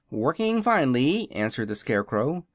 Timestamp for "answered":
1.31-1.67